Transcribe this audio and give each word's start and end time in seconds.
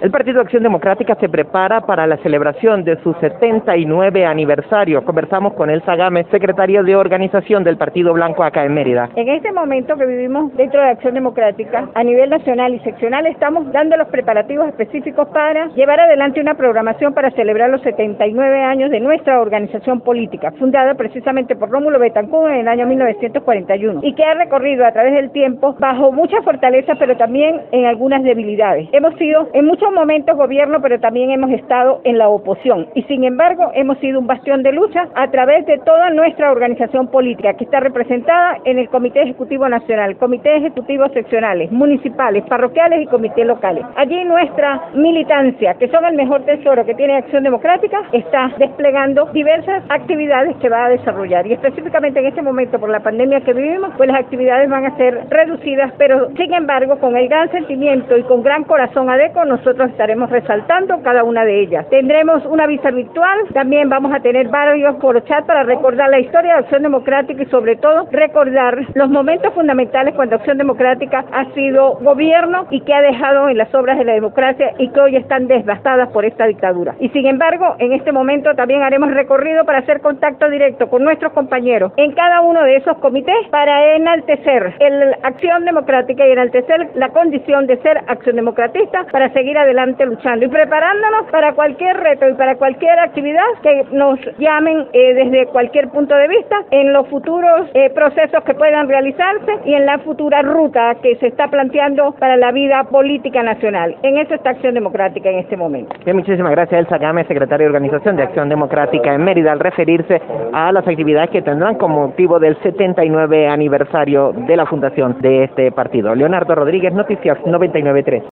El 0.00 0.10
Partido 0.10 0.40
Acción 0.40 0.62
Democrática 0.62 1.14
se 1.16 1.28
prepara 1.28 1.82
para 1.82 2.06
la 2.06 2.16
celebración 2.22 2.84
de 2.84 2.96
su 3.02 3.12
79 3.20 4.24
aniversario. 4.24 5.04
Conversamos 5.04 5.52
con 5.52 5.68
Elsa 5.68 5.94
Gámez, 5.94 6.26
secretaria 6.30 6.82
de 6.82 6.96
organización 6.96 7.64
del 7.64 7.76
Partido 7.76 8.14
Blanco 8.14 8.42
acá 8.42 8.64
en 8.64 8.72
Mérida. 8.72 9.10
En 9.14 9.28
este 9.28 9.52
momento 9.52 9.98
que 9.98 10.06
vivimos 10.06 10.56
dentro 10.56 10.80
de 10.80 10.88
Acción 10.88 11.12
Democrática, 11.12 11.90
a 11.94 12.02
nivel 12.02 12.30
nacional 12.30 12.74
y 12.74 12.78
seccional, 12.78 13.26
estamos 13.26 13.70
dando 13.72 13.94
los 13.98 14.08
preparativos 14.08 14.68
específicos 14.68 15.28
para 15.34 15.66
llevar 15.74 16.00
adelante 16.00 16.40
una 16.40 16.54
programación 16.54 17.12
para 17.12 17.30
celebrar 17.32 17.68
los 17.68 17.82
79 17.82 18.62
años 18.62 18.90
de 18.90 19.00
nuestra 19.00 19.38
organización 19.38 20.00
política, 20.00 20.50
fundada 20.52 20.94
precisamente 20.94 21.56
por 21.56 21.68
Rómulo 21.68 21.98
Betancourt 21.98 22.54
en 22.54 22.60
el 22.60 22.68
año 22.68 22.86
1941 22.86 24.00
y 24.02 24.14
que 24.14 24.24
ha 24.24 24.32
recorrido 24.32 24.86
a 24.86 24.92
través 24.92 25.12
del 25.12 25.30
tiempo 25.30 25.76
bajo 25.78 26.10
mucha 26.10 26.40
fortaleza, 26.40 26.94
pero 26.98 27.18
también 27.18 27.60
en 27.70 27.84
algunas 27.84 28.22
debilidades. 28.22 28.88
Hemos 28.92 29.14
sido 29.16 29.46
en 29.52 29.66
muchos 29.66 29.89
momentos 29.92 30.36
gobierno, 30.36 30.80
pero 30.80 31.00
también 31.00 31.30
hemos 31.30 31.50
estado 31.50 32.00
en 32.04 32.18
la 32.18 32.28
oposición. 32.28 32.88
Y 32.94 33.02
sin 33.04 33.24
embargo, 33.24 33.70
hemos 33.74 33.98
sido 33.98 34.20
un 34.20 34.26
bastión 34.26 34.62
de 34.62 34.72
lucha 34.72 35.08
a 35.14 35.30
través 35.30 35.66
de 35.66 35.78
toda 35.78 36.10
nuestra 36.10 36.50
organización 36.50 37.08
política, 37.08 37.54
que 37.54 37.64
está 37.64 37.80
representada 37.80 38.58
en 38.64 38.78
el 38.78 38.88
Comité 38.88 39.22
Ejecutivo 39.22 39.68
Nacional, 39.68 40.16
Comité 40.16 40.56
Ejecutivos 40.56 41.12
Seccionales, 41.12 41.70
municipales, 41.70 42.44
parroquiales 42.48 43.02
y 43.02 43.06
comités 43.06 43.46
locales. 43.46 43.84
Allí 43.96 44.24
nuestra 44.24 44.82
militancia, 44.94 45.74
que 45.74 45.88
son 45.88 46.04
el 46.04 46.14
mejor 46.14 46.42
tesoro 46.42 46.84
que 46.84 46.94
tiene 46.94 47.16
Acción 47.16 47.44
Democrática, 47.44 48.02
está 48.12 48.50
desplegando 48.58 49.26
diversas 49.32 49.82
actividades 49.88 50.56
que 50.56 50.68
va 50.68 50.86
a 50.86 50.90
desarrollar. 50.90 51.46
Y 51.46 51.52
específicamente 51.54 52.20
en 52.20 52.26
este 52.26 52.42
momento, 52.42 52.78
por 52.78 52.90
la 52.90 53.00
pandemia 53.00 53.40
que 53.40 53.52
vivimos, 53.52 53.92
pues 53.96 54.08
las 54.08 54.20
actividades 54.20 54.68
van 54.68 54.86
a 54.86 54.96
ser 54.96 55.26
reducidas, 55.30 55.92
pero 55.98 56.28
sin 56.36 56.52
embargo, 56.52 56.98
con 56.98 57.16
el 57.16 57.28
gran 57.28 57.50
sentimiento 57.50 58.16
y 58.16 58.22
con 58.24 58.42
gran 58.42 58.64
corazón 58.64 59.08
adeco, 59.10 59.44
nosotros 59.44 59.79
estaremos 59.86 60.30
resaltando 60.30 61.02
cada 61.02 61.24
una 61.24 61.44
de 61.44 61.60
ellas. 61.60 61.88
Tendremos 61.88 62.44
una 62.46 62.66
vista 62.66 62.90
virtual, 62.90 63.38
también 63.52 63.88
vamos 63.88 64.12
a 64.12 64.20
tener 64.20 64.48
varios 64.48 64.96
por 64.96 65.22
chat 65.24 65.46
para 65.46 65.62
recordar 65.62 66.08
la 66.10 66.20
historia 66.20 66.54
de 66.54 66.60
Acción 66.60 66.82
Democrática 66.82 67.42
y 67.42 67.46
sobre 67.46 67.76
todo 67.76 68.06
recordar 68.10 68.78
los 68.94 69.08
momentos 69.08 69.52
fundamentales 69.54 70.14
cuando 70.14 70.36
Acción 70.36 70.58
Democrática 70.58 71.24
ha 71.32 71.44
sido 71.54 71.94
gobierno 72.00 72.66
y 72.70 72.80
que 72.80 72.94
ha 72.94 73.02
dejado 73.02 73.48
en 73.48 73.58
las 73.58 73.74
obras 73.74 73.98
de 73.98 74.04
la 74.04 74.12
democracia 74.12 74.72
y 74.78 74.88
que 74.88 75.00
hoy 75.00 75.16
están 75.16 75.46
devastadas 75.46 76.08
por 76.10 76.24
esta 76.24 76.46
dictadura. 76.46 76.94
Y 77.00 77.08
sin 77.10 77.26
embargo, 77.26 77.76
en 77.78 77.92
este 77.92 78.12
momento 78.12 78.54
también 78.54 78.82
haremos 78.82 79.10
recorrido 79.12 79.64
para 79.64 79.78
hacer 79.78 80.00
contacto 80.00 80.48
directo 80.48 80.88
con 80.88 81.04
nuestros 81.04 81.32
compañeros 81.32 81.92
en 81.96 82.12
cada 82.12 82.40
uno 82.40 82.62
de 82.62 82.76
esos 82.76 82.96
comités 82.98 83.48
para 83.50 83.94
enaltecer 83.96 84.74
la 84.80 85.18
acción 85.22 85.64
democrática 85.64 86.26
y 86.26 86.32
enaltecer 86.32 86.90
la 86.94 87.10
condición 87.10 87.66
de 87.66 87.76
ser 87.78 87.98
acción 88.06 88.36
democratista 88.36 89.06
para 89.10 89.32
seguir 89.32 89.58
adelante 89.70 90.04
luchando 90.04 90.44
y 90.44 90.48
preparándonos 90.48 91.30
para 91.30 91.52
cualquier 91.54 91.96
reto 91.96 92.28
y 92.28 92.34
para 92.34 92.56
cualquier 92.56 92.98
actividad 92.98 93.44
que 93.62 93.86
nos 93.92 94.18
llamen 94.38 94.86
eh, 94.92 95.14
desde 95.14 95.46
cualquier 95.46 95.88
punto 95.88 96.14
de 96.14 96.28
vista 96.28 96.56
en 96.70 96.92
los 96.92 97.06
futuros 97.08 97.68
eh, 97.74 97.90
procesos 97.90 98.42
que 98.44 98.54
puedan 98.54 98.88
realizarse 98.88 99.52
y 99.64 99.74
en 99.74 99.86
la 99.86 99.98
futura 100.00 100.42
ruta 100.42 100.96
que 101.02 101.16
se 101.16 101.28
está 101.28 101.48
planteando 101.48 102.12
para 102.18 102.36
la 102.36 102.50
vida 102.50 102.84
política 102.84 103.42
nacional. 103.42 103.96
En 104.02 104.18
eso 104.18 104.34
está 104.34 104.50
Acción 104.50 104.74
Democrática 104.74 105.30
en 105.30 105.38
este 105.38 105.56
momento. 105.56 105.94
Bien, 106.04 106.16
muchísimas 106.16 106.50
gracias, 106.50 106.80
Elsa 106.80 106.98
Gámez, 106.98 107.28
secretaria 107.28 107.64
de 107.64 107.72
Organización 107.72 108.16
de 108.16 108.24
Acción 108.24 108.48
Democrática 108.48 109.14
en 109.14 109.22
Mérida, 109.22 109.52
al 109.52 109.60
referirse 109.60 110.20
a 110.52 110.72
las 110.72 110.86
actividades 110.86 111.30
que 111.30 111.42
tendrán 111.42 111.76
como 111.76 112.08
motivo 112.08 112.40
del 112.40 112.56
79 112.62 113.48
aniversario 113.48 114.32
de 114.32 114.56
la 114.56 114.66
fundación 114.66 115.16
de 115.20 115.44
este 115.44 115.70
partido. 115.70 116.14
Leonardo 116.14 116.54
Rodríguez, 116.54 116.92
Noticias 116.92 117.38
993. 117.46 118.22